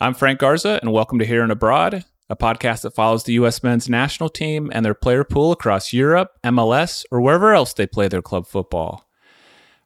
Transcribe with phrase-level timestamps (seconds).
[0.00, 3.64] I'm Frank Garza, and welcome to Here and Abroad, a podcast that follows the U.S.
[3.64, 8.06] men's national team and their player pool across Europe, MLS, or wherever else they play
[8.06, 9.08] their club football.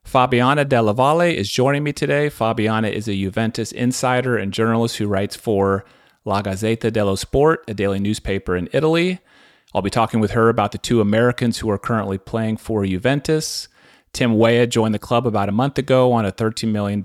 [0.06, 2.28] Fabiana Della Valle is joining me today.
[2.28, 5.82] Fabiana is a Juventus insider and journalist who writes for
[6.26, 9.18] La Gazzetta dello Sport, a daily newspaper in Italy.
[9.74, 13.66] I'll be talking with her about the two Americans who are currently playing for Juventus.
[14.12, 17.00] Tim Weah joined the club about a month ago on a $13 million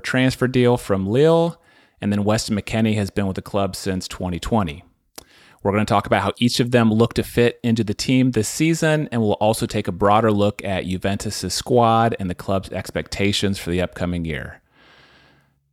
[0.00, 1.58] transfer deal from Lille
[2.02, 4.84] and then Weston McKennie has been with the club since 2020.
[5.62, 8.32] We're going to talk about how each of them look to fit into the team
[8.32, 12.70] this season, and we'll also take a broader look at Juventus' squad and the club's
[12.70, 14.60] expectations for the upcoming year.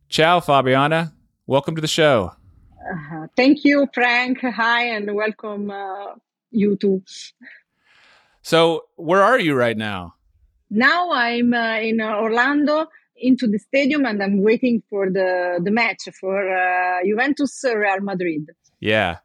[0.08, 1.12] Ciao, Fabiana.
[1.48, 2.32] Welcome to the show.
[2.88, 4.38] Uh, thank you, Frank.
[4.42, 6.14] Hi, and welcome uh,
[6.52, 7.02] you too.
[8.42, 10.14] So, where are you right now?
[10.70, 12.86] Now I'm uh, in Orlando
[13.20, 18.50] into the stadium and I'm waiting for the the match for uh, Juventus Real Madrid.
[18.80, 19.18] Yeah.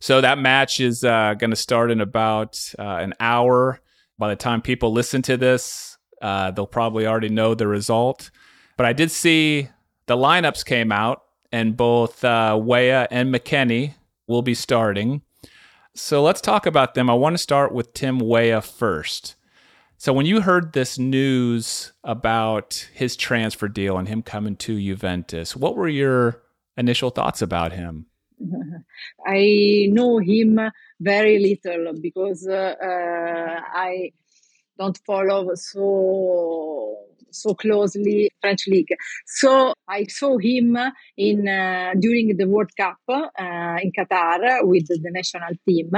[0.00, 3.80] So that match is uh, going to start in about uh, an hour.
[4.18, 8.30] By the time people listen to this, uh, they'll probably already know the result.
[8.76, 9.68] But I did see
[10.06, 13.94] the lineups came out, and both uh, Weah and McKennie
[14.26, 15.22] will be starting.
[15.94, 17.10] So let's talk about them.
[17.10, 19.36] I want to start with Tim Weah first.
[20.02, 25.54] So when you heard this news about his transfer deal and him coming to Juventus,
[25.54, 26.42] what were your
[26.76, 28.06] initial thoughts about him?
[29.24, 30.58] I know him
[30.98, 34.10] very little because uh, uh, I
[34.76, 36.98] don't follow so
[37.30, 38.94] so closely French league.
[39.24, 40.76] So I saw him
[41.16, 43.22] in uh, during the World Cup uh,
[43.80, 45.92] in Qatar with the national team,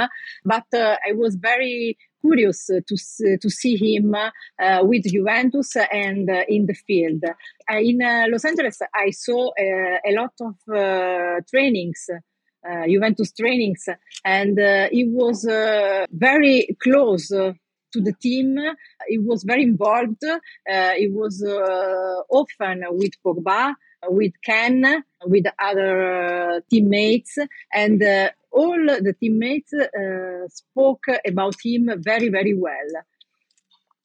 [0.44, 6.42] but uh, I was very curious to to see him uh, with Juventus and uh,
[6.48, 7.22] in the field.
[7.25, 7.98] Uh, in
[8.31, 10.55] Los Angeles, I saw a lot of
[11.50, 12.08] trainings.
[12.66, 13.86] Uh, Juventus trainings,
[14.25, 18.56] and uh, he was uh, very close to the team.
[19.06, 20.25] He was very involved.
[20.97, 21.44] he was
[22.31, 23.75] often with Pogba,
[24.09, 27.37] with Ken, with other teammates,
[27.75, 28.03] and
[28.54, 33.03] all the teammates uh, spoke about him very, very well.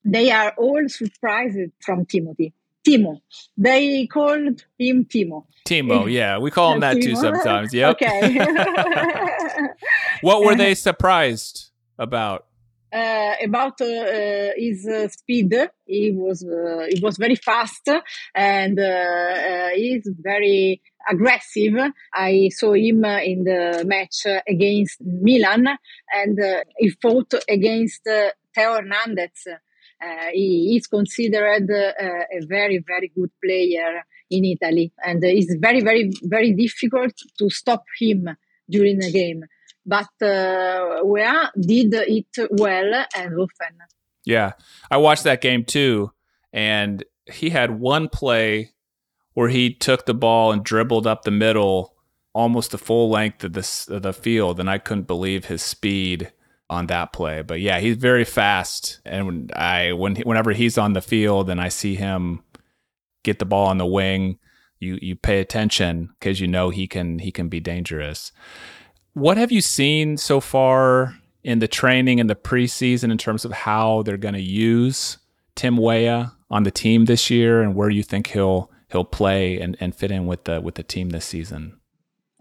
[0.04, 2.54] They are all surprised from Timothy.
[2.88, 3.22] Timo.
[3.58, 5.46] They called him Timo.
[5.68, 6.38] Timo, yeah.
[6.40, 7.04] We call him that Timo.
[7.04, 7.74] too sometimes.
[7.80, 8.02] Yep.
[8.02, 8.40] Okay.
[10.22, 12.46] what were they surprised about?
[12.92, 15.54] Uh, about uh, his uh, speed.
[15.86, 17.88] He was uh, he was very fast
[18.34, 21.76] and uh, uh, he's very aggressive.
[22.12, 25.68] I saw him in the match against Milan,
[26.12, 26.40] and
[26.80, 29.48] he fought against Theo Hernandez.
[30.34, 36.54] he is considered a very very good player in Italy, and it's very very very
[36.54, 38.36] difficult to stop him
[38.68, 39.44] during the game
[39.90, 43.78] but uh, did it well and often.
[44.26, 44.54] Yeah,
[44.92, 46.12] I watched that game too,
[46.54, 48.72] and he had one play
[49.34, 51.96] where he took the ball and dribbled up the middle
[52.34, 56.32] almost the full length of the, of the field, and I couldn't believe his speed
[56.70, 57.42] on that play.
[57.42, 61.60] But yeah, he's very fast, and when I when whenever he's on the field and
[61.60, 62.44] I see him
[63.24, 64.38] get the ball on the wing,
[64.80, 68.32] you you pay attention because you know he can he can be dangerous.
[69.14, 73.52] What have you seen so far in the training and the preseason in terms of
[73.52, 75.18] how they're going to use
[75.56, 79.78] Tim Weah on the team this year, and where you think he'll he'll play and,
[79.80, 81.80] and fit in with the with the team this season?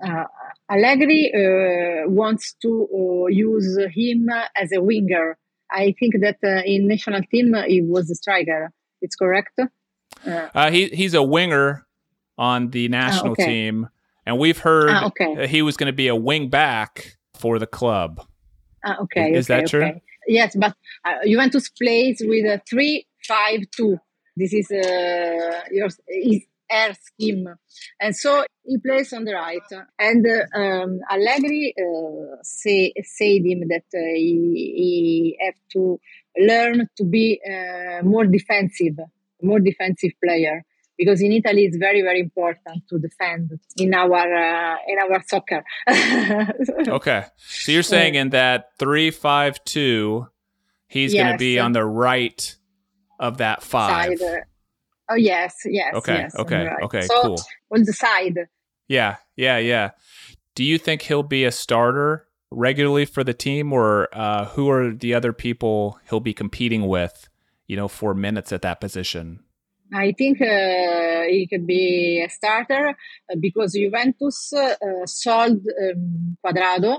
[0.04, 0.24] Uh,
[0.70, 5.36] Allegri uh, wants to uh, use him as a winger.
[5.70, 8.72] I think that uh, in national team he was a striker.
[9.00, 9.58] It's correct.
[10.26, 11.86] Uh, he he's a winger
[12.36, 13.46] on the national okay.
[13.46, 13.88] team
[14.28, 15.47] and we've heard ah, okay.
[15.47, 18.21] he was going to be a wing back for the club.
[18.84, 19.84] Ah, okay, is, okay, that true?
[19.84, 20.03] Okay.
[20.27, 20.75] Yes, but
[21.06, 23.99] uh, Juventus plays with a three-five-two.
[24.37, 27.49] This is uh, your is air scheme,
[27.99, 29.69] and so he plays on the right.
[29.98, 35.98] And uh, um, Allegri uh, say said him that uh, he, he have to
[36.39, 38.98] learn to be uh, more defensive,
[39.42, 40.65] more defensive player
[40.98, 45.65] because in Italy it's very very important to defend in our uh, in our soccer.
[46.89, 50.27] okay, so you're saying in that three five two,
[50.89, 51.22] he's yes.
[51.22, 52.56] going to be on the right
[53.18, 54.18] of that five.
[54.18, 54.42] Side.
[55.10, 55.95] Oh yes, yes.
[55.95, 56.83] Okay, yes, okay, right.
[56.83, 57.03] okay.
[57.03, 57.41] So, cool.
[57.72, 58.39] On the side.
[58.89, 59.91] Yeah, yeah, yeah.
[60.54, 64.92] Do you think he'll be a starter regularly for the team, or uh, who are
[64.92, 67.28] the other people he'll be competing with?
[67.66, 69.41] You know, for minutes at that position.
[69.92, 74.74] I think uh, he could be a starter uh, because Juventus uh,
[75.06, 76.98] sold um, Cuadrado,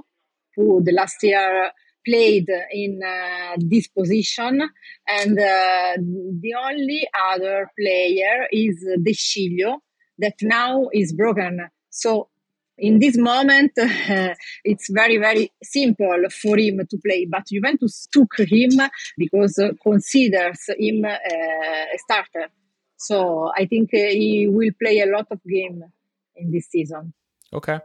[0.56, 1.72] who the last year
[2.06, 4.62] played in uh, this position,
[5.08, 9.80] and uh, the only other player is De Sciglio,
[10.18, 11.70] that now is broken.
[11.90, 12.30] So
[12.80, 14.34] in this moment, uh,
[14.64, 17.28] it's very, very simple for him to play.
[17.30, 18.72] But Juventus took him
[19.18, 22.50] because considers him uh, a starter.
[23.00, 25.84] So I think uh, he will play a lot of game
[26.36, 27.14] in this season.
[27.54, 27.80] Okay.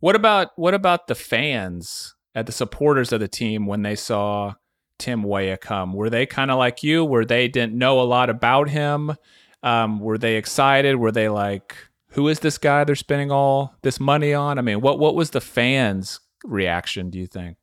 [0.00, 4.54] What about what about the fans at the supporters of the team when they saw
[4.98, 5.92] Tim Weah come?
[5.92, 9.16] Were they kind of like you, where they didn't know a lot about him?
[9.62, 10.96] Um, were they excited?
[10.96, 11.76] Were they like,
[12.10, 15.30] "Who is this guy they're spending all this money on?" I mean, what what was
[15.30, 17.10] the fans' reaction?
[17.10, 17.58] Do you think?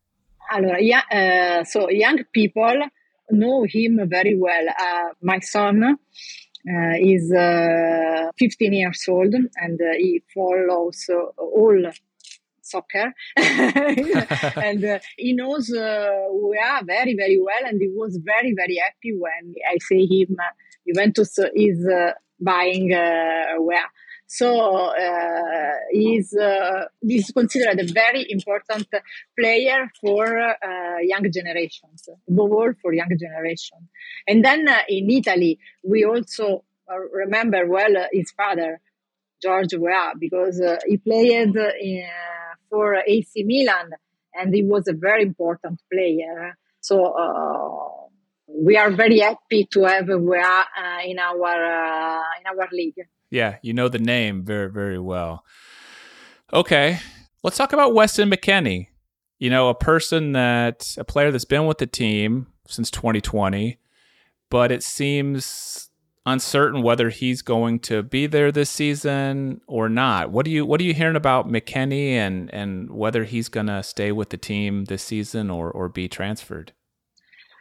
[0.54, 2.82] Allora, yeah, uh, so young people
[3.32, 4.68] know him very well.
[4.70, 11.92] Uh, my son uh, is uh, 15 years old and uh, he follows all
[12.62, 13.14] soccer.
[13.38, 16.28] And uh, he knows uh,
[16.62, 20.36] are very very well and he was very very happy when i say him.
[20.40, 20.52] Uh,
[20.86, 21.88] juventus is
[22.40, 23.90] buying uh, Weah
[24.28, 26.84] so uh, he's uh,
[27.34, 28.88] considered a very important
[29.40, 33.88] player for uh, young generations, above all for young generation.
[34.28, 38.82] And then uh, in Italy, we also uh, remember well uh, his father,
[39.42, 42.04] George Weah, because he played in,
[42.70, 43.92] for AC Milan
[44.34, 46.58] and he was a very important player.
[46.82, 48.10] So
[48.48, 50.66] we are very happy to have Weah
[51.06, 53.08] in our in our league.
[53.30, 55.44] Yeah, you know the name very, very well.
[56.54, 57.00] Okay,
[57.44, 58.88] let's talk about Weston McKennie.
[59.40, 63.78] You know, a person that, a player that's been with the team since 2020,
[64.50, 65.90] but it seems
[66.26, 70.30] uncertain whether he's going to be there this season or not.
[70.30, 73.82] What do you what are you hearing about McKennie and and whether he's going to
[73.82, 76.74] stay with the team this season or or be transferred?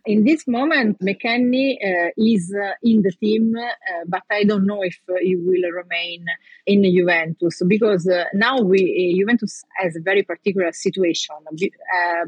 [0.06, 4.82] In this moment, McKennie uh, is uh, in the team, uh, but I don't know
[4.82, 6.25] if uh, he will remain
[6.64, 11.35] in Juventus because uh, now we uh, Juventus has a very particular situation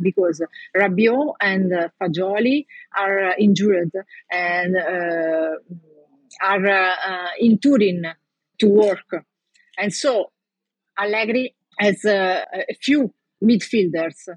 [0.03, 0.43] because
[0.77, 2.67] Rabiot and Fagioli
[2.99, 3.93] are injured
[4.31, 4.77] and
[6.43, 6.67] are
[7.39, 8.07] in Turin
[8.59, 9.25] to work,
[9.79, 10.33] and so
[10.99, 12.45] Allegri has a
[12.81, 14.29] few midfielders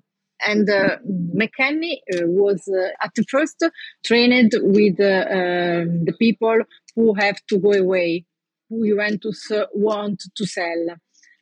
[0.47, 0.97] and uh,
[1.35, 3.63] McKennie uh, was uh, at first
[4.05, 6.57] trained with uh, um, the people
[6.95, 8.25] who have to go away,
[8.69, 10.95] who Juventus want to sell.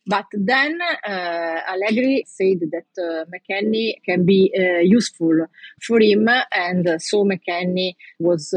[0.06, 5.46] But then uh, Allegri said that uh, McKennie can be uh, useful
[5.86, 8.50] for him, and so McKennie was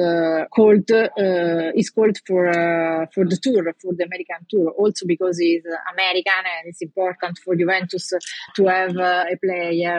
[0.54, 4.70] called is called for for the tour for the American tour.
[4.70, 8.12] Also because he's American and it's important for Juventus
[8.56, 9.98] to have a player,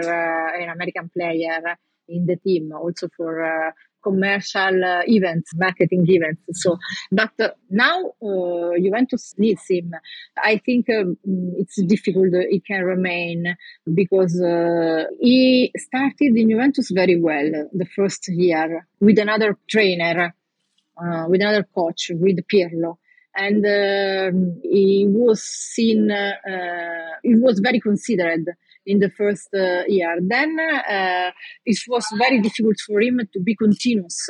[0.60, 2.72] an American player in the team.
[2.74, 3.74] Also for
[4.04, 6.42] commercial uh, events, marketing events.
[6.54, 6.78] So,
[7.12, 9.94] but uh, now uh, Juventus needs him.
[10.44, 11.18] I think um,
[11.58, 13.56] it's difficult he can remain
[13.94, 20.36] because uh, he started in Juventus very well the first year with another trainer,
[20.98, 22.98] uh, with another coach, with Pirlo.
[23.36, 26.34] And um, he was seen, uh,
[27.24, 28.46] he was very considered
[28.86, 30.18] in the first uh, year.
[30.22, 31.32] Then uh,
[31.66, 34.30] it was very difficult for him to be continuous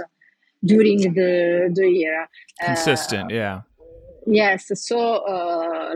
[0.64, 2.24] during the the year.
[2.62, 3.62] Uh, Consistent, yeah.
[4.26, 4.72] Yes.
[4.76, 5.24] So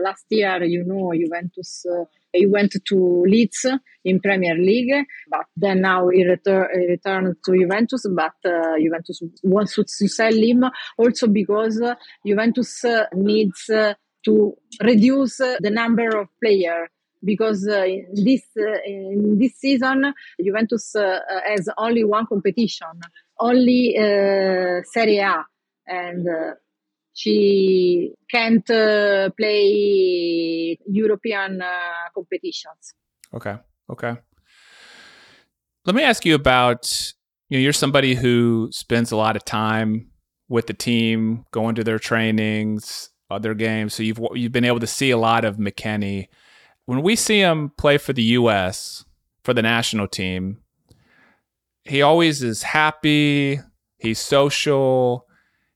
[0.02, 1.86] last year, you know, Juventus.
[2.30, 3.64] He went to Leeds
[4.04, 8.04] in Premier League, but then now he, retur- he returned to Juventus.
[8.14, 10.64] But uh, Juventus wants to sell him
[10.98, 11.94] also because uh,
[12.26, 16.90] Juventus uh, needs to reduce the number of players
[17.24, 23.00] because uh, this uh, in this season Juventus uh, has only one competition,
[23.40, 25.44] only uh, Serie A,
[25.86, 26.54] and uh,
[27.14, 31.62] she can't uh, play European
[32.14, 32.94] competitions.
[33.34, 33.56] Okay,
[33.90, 34.16] okay.
[35.84, 37.12] Let me ask you about
[37.48, 40.10] you know you're somebody who spends a lot of time
[40.48, 44.86] with the team, going to their trainings, other games, so you've you've been able to
[44.86, 46.28] see a lot of McKennie
[46.88, 49.04] when we see him play for the U.S.
[49.44, 50.62] for the national team,
[51.84, 53.60] he always is happy.
[53.98, 55.26] He's social.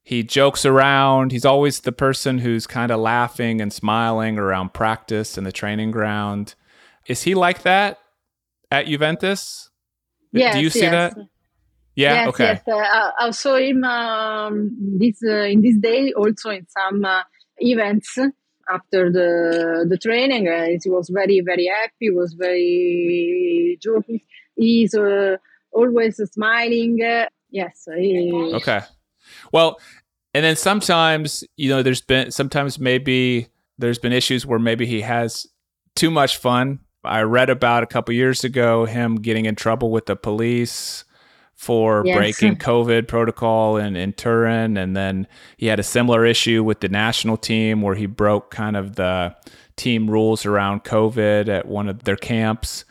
[0.02, 1.31] He jokes around.
[1.31, 5.90] He's always the person who's kind of laughing and smiling around practice and the training
[5.90, 6.54] ground.
[7.07, 7.99] Is he like that
[8.71, 9.69] at Juventus?
[10.33, 10.92] Yes, Do you see yes.
[10.92, 11.26] that?
[11.95, 12.14] Yeah.
[12.14, 12.45] yes, okay.
[12.45, 12.62] yes.
[12.66, 17.23] Uh, I saw him um, this uh, in this day also in some uh,
[17.59, 18.16] events
[18.69, 20.49] after the the training.
[20.49, 22.11] Uh, he was very very happy.
[22.11, 24.21] Was very joking.
[24.57, 25.37] He's uh,
[25.73, 27.02] always smiling.
[27.02, 27.88] Uh, yes.
[27.97, 28.81] He, Okay.
[29.52, 29.78] Well,
[30.35, 35.00] and then sometimes, you know, there's been sometimes maybe there's been issues where maybe he
[35.02, 35.47] has
[35.95, 36.81] too much fun.
[37.04, 41.04] I read about a couple years ago him getting in trouble with the police
[41.62, 42.16] for Yes.
[42.16, 44.76] breaking COVID protocol in, in Turin.
[44.76, 48.76] And then he had a similar issue with the national team where he broke kind
[48.76, 49.37] of the
[49.76, 52.85] team rules around COVID at one of their camps.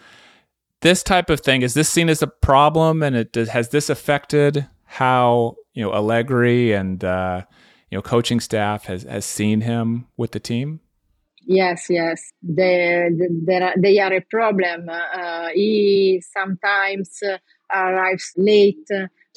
[0.79, 3.03] This type of thing, is this seen as a problem?
[3.03, 7.41] And it does, has this affected how, you know, Allegri and, uh,
[7.89, 10.79] you know, coaching staff has, has seen him with the team?
[11.43, 13.09] Yes, yes, they
[13.47, 14.87] they are, they are a problem.
[14.87, 17.37] Uh, he sometimes uh,
[17.73, 18.87] arrives late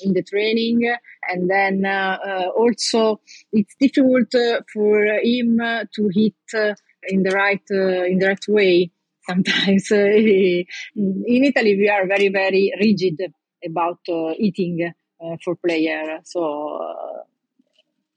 [0.02, 0.94] in the training,
[1.28, 3.20] and then uh, also
[3.52, 6.34] it's difficult uh, for him uh, to hit
[7.08, 8.90] in the right in the right way.
[9.26, 10.64] Sometimes in
[11.26, 13.32] Italy we are very very rigid
[13.64, 14.00] about
[14.38, 14.92] eating
[15.44, 16.78] for player, so.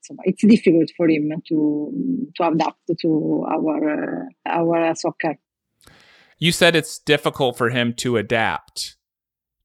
[0.02, 5.36] So it's difficult for him to to adapt to our uh, our soccer.
[6.38, 8.97] You said it's difficult for him to adapt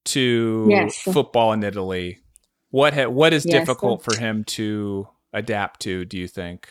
[0.05, 0.97] to Yes.
[0.99, 2.19] football in Italy.
[2.71, 3.55] What ha- what is Yes.
[3.61, 6.05] difficult for him to adapt to?
[6.05, 6.69] Do you think?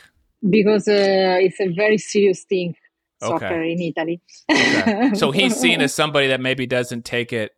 [0.50, 2.75] because uh, it's a very serious thing
[3.21, 3.71] soccer Okay.
[3.73, 4.19] in Italy.
[4.51, 5.11] Okay.
[5.13, 7.51] so he's seen as somebody that maybe doesn't take it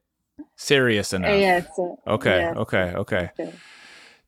[0.58, 1.40] serious Uh, enough.
[1.40, 1.68] yes.
[2.06, 2.40] Okay.
[2.40, 2.58] yes.
[2.58, 2.94] Okay.
[2.98, 3.30] Okay.
[3.40, 3.54] Okay.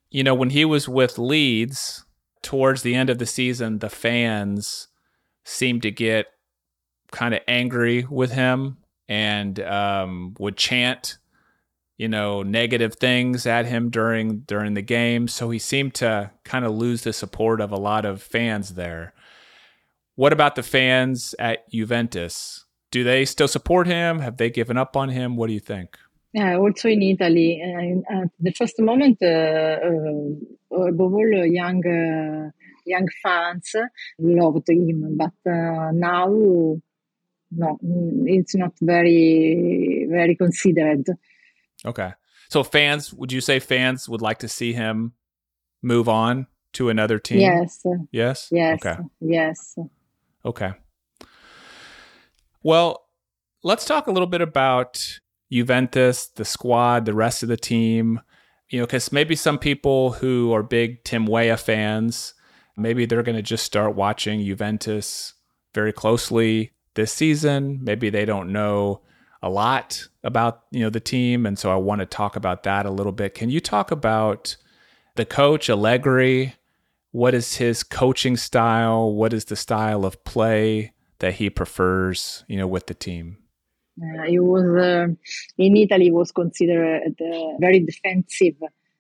[0.10, 2.06] You know, when he was with Leeds
[2.42, 4.88] towards the end of the season, the fans
[5.44, 6.28] seemed to get
[7.12, 8.78] kind of angry with him
[9.10, 11.18] and um, would chant,
[11.98, 15.28] you know, negative things at him during during the game.
[15.28, 19.14] So he seemed to kind of lose the support of a lot of fans there.
[20.16, 22.66] What about the fans at Juventus?
[22.92, 24.20] Do they still support him?
[24.20, 25.36] Have they given up on him?
[25.36, 25.98] What do you think?
[26.34, 31.82] Yeah, also in Italy, uh, at the first moment, uh, uh, above all, uh, young
[31.86, 32.52] uh,
[32.86, 33.74] young fans
[34.20, 36.28] loved him, but uh, now,
[37.52, 37.80] no,
[38.26, 41.06] it's not very very considered.
[41.86, 42.14] Okay.
[42.50, 45.14] So fans, would you say fans would like to see him
[45.82, 47.40] move on to another team?
[47.42, 48.50] Yes, Yes.
[48.52, 49.02] yes, Okay.
[49.20, 49.76] yes.
[50.44, 50.74] Okay.
[52.64, 53.08] Well,
[53.64, 55.20] let's talk a little bit about
[55.52, 58.20] Juventus, the squad, the rest of the team.
[58.70, 62.34] You know, because maybe some people who are big Tim Weah fans,
[62.76, 65.34] maybe they're going to just start watching Juventus
[65.74, 67.80] very closely this season.
[67.84, 69.02] Maybe they don't know
[69.46, 72.88] a lot about you know the team, and so I want to talk about that
[72.88, 73.36] a little bit.
[73.36, 74.58] Can you talk about
[75.16, 76.56] the coach Allegri?
[77.12, 79.14] What is his coaching style?
[79.14, 82.44] What is the style of play that he prefers?
[82.48, 83.38] You know, with the team.
[84.02, 85.08] Uh, he was uh,
[85.60, 88.56] in Italy was considered a very defensive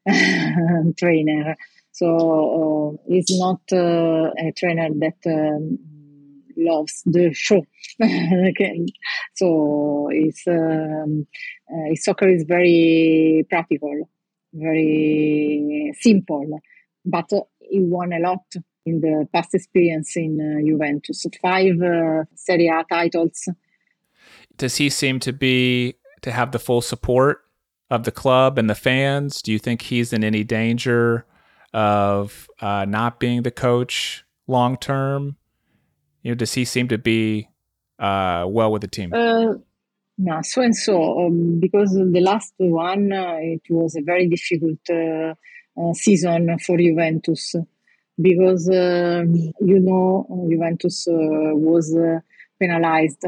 [0.97, 1.57] trainer.
[1.91, 5.79] So uh, he's not uh, a trainer that um,
[6.57, 7.65] loves the show.
[8.01, 8.85] Okay.
[9.35, 11.27] So it's um,
[11.71, 14.09] uh, soccer is very practical,
[14.53, 16.59] very simple,
[17.05, 18.43] but he won a lot
[18.85, 21.25] in the past experience in uh, Juventus.
[21.41, 23.47] Five uh, Serie A titles.
[24.57, 27.45] Does he seem to be to have the full support
[27.89, 29.41] of the club and the fans?
[29.41, 31.25] Do you think he's in any danger
[31.73, 35.37] of uh, not being the coach long term?
[36.25, 37.47] You know, does he seem to be
[37.99, 39.13] uh, well with the team?
[39.13, 39.53] Uh,
[40.17, 44.79] no, so and so, um, because the last one, uh, it was a very difficult
[44.89, 45.35] uh,
[45.79, 47.55] uh, season for Juventus
[48.19, 52.21] because, um, you know, Juventus uh, was uh,
[52.59, 53.23] penalized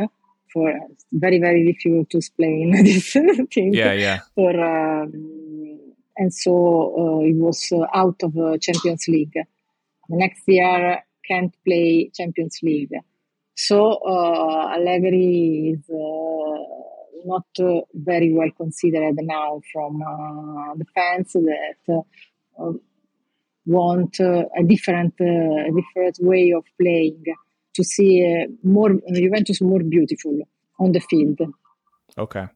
[0.52, 0.74] for
[1.12, 3.76] very, very difficult to explain this thing.
[3.76, 4.22] yeah, yeah.
[4.34, 5.12] For, um,
[6.18, 9.38] and so uh, it was uh, out of uh, Champions League.
[10.10, 12.96] The next year can't play Champions League.
[13.56, 16.58] So uh, Allegri is uh,
[17.26, 17.48] not
[17.94, 22.04] very well considered now from uh, the fans that
[23.66, 27.24] want a different a different way of playing
[27.74, 30.40] to see uh, more Juventus more beautiful
[30.80, 31.40] on the field.
[32.18, 32.48] Okay.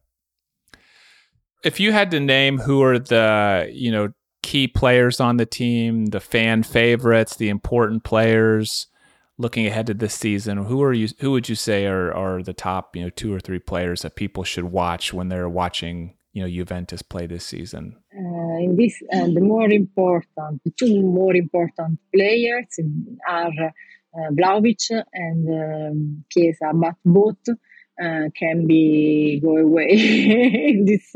[1.64, 4.08] If you had to name who are the, you know,
[4.42, 8.88] key players on the team, the fan favorites, the important players
[9.38, 12.52] looking ahead to this season, who are you who would you say are are the
[12.52, 16.42] top, you know, two or three players that people should watch when they're watching, you
[16.42, 17.96] know, Juventus play this season?
[18.14, 22.66] Uh, in this, uh, the more important, the two more important players
[23.28, 23.72] are
[24.14, 24.30] uh,
[25.14, 29.88] and um, Chiesa, but both uh, can be go away
[30.70, 31.14] in this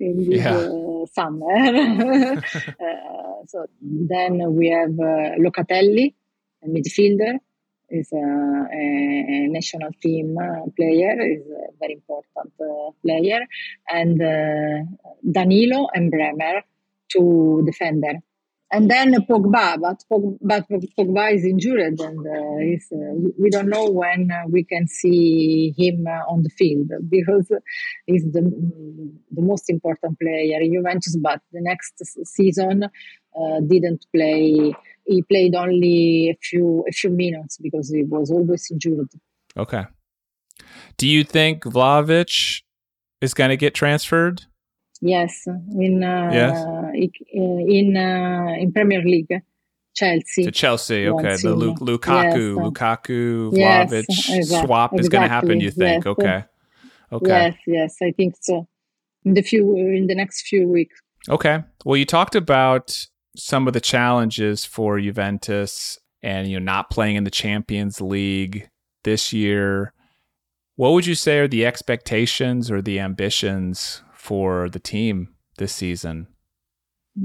[0.00, 0.56] in this yeah.
[0.56, 1.52] uh, summer.
[2.36, 6.14] uh, so then we have uh, Locatelli,
[6.62, 7.38] a midfielder,
[7.90, 13.40] is a, a national team uh, player, is a very important uh, player,
[13.90, 14.84] and uh,
[15.30, 16.62] Danilo and Bremer,
[17.10, 18.14] two defender.
[18.74, 20.66] And then Pogba, but Pogba, but
[20.98, 26.06] Pogba is injured, and uh, uh, we don't know when uh, we can see him
[26.06, 27.52] on the field because
[28.06, 28.40] he's the
[29.30, 31.16] the most important player in Juventus.
[31.16, 32.88] But the next season
[33.68, 34.74] didn't play
[35.06, 39.08] he played only a few a few minutes because he was always injured.
[39.56, 39.84] Okay.
[40.96, 42.62] Do you think Vlahovic
[43.20, 44.44] is going to get transferred?
[45.04, 46.64] Yes, in uh, yes.
[46.94, 49.34] in uh, in Premier League,
[49.96, 50.44] Chelsea.
[50.44, 51.36] To Chelsea, okay.
[51.36, 52.64] The Lu- Lukaku, yes.
[52.64, 54.66] Lukaku, Vlahovic yes, exactly.
[54.66, 55.60] swap is going to happen.
[55.60, 56.04] You think?
[56.04, 56.06] Yes.
[56.06, 56.44] Okay.
[57.10, 57.28] Okay.
[57.28, 58.68] Yes, yes, I think so.
[59.24, 61.00] In the few in the next few weeks.
[61.28, 61.64] Okay.
[61.84, 63.06] Well, you talked about
[63.36, 68.68] some of the challenges for Juventus and you know not playing in the Champions League
[69.02, 69.92] this year.
[70.76, 76.28] What would you say are the expectations or the ambitions for the team this season?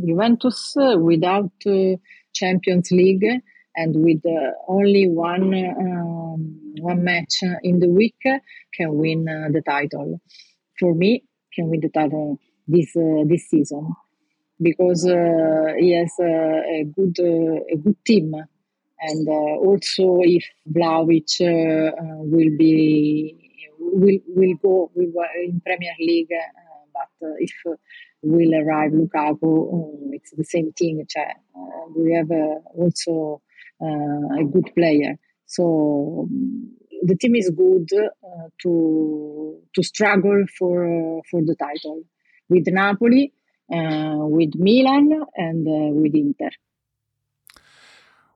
[0.05, 1.95] Juventus uh, without uh,
[2.33, 3.27] Champions League
[3.75, 6.39] and with uh, only one um,
[6.81, 8.17] one match in the week
[8.75, 10.19] can win uh, the title.
[10.79, 11.23] For me,
[11.53, 13.93] can win the title this uh, this season
[14.59, 18.33] because uh, he has a good uh, a good team,
[19.01, 21.31] and uh, also if Vlahovic
[22.33, 23.47] will be
[23.79, 24.91] will will go
[25.45, 26.33] in Premier League,
[27.19, 27.53] but if
[28.21, 31.05] will arrive Lukaku, um, it's the same thing.
[31.95, 32.31] we have
[32.75, 33.41] also
[33.81, 36.27] a good player, so
[37.03, 42.03] the team is good uh, to to struggle for uh, for the title.
[42.49, 43.33] With Napoli,
[43.73, 46.49] uh, with Milan and uh, with Inter.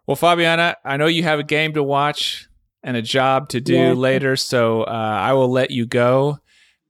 [0.05, 2.49] Well, Fabiana, I know you have a game to watch
[2.83, 3.95] and a job to do yes.
[3.95, 6.39] later, so uh, I will let you go.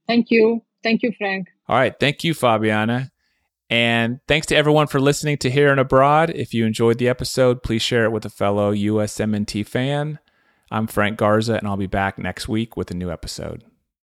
[0.08, 0.64] Thank you.
[0.82, 1.51] Thank you, Frank.
[1.68, 1.94] All right.
[1.98, 3.10] Thank you, Fabiana.
[3.70, 6.30] And thanks to everyone for listening to Here and Abroad.
[6.30, 10.18] If you enjoyed the episode, please share it with a fellow USMNT fan.
[10.70, 13.64] I'm Frank Garza, and I'll be back next week with a new episode.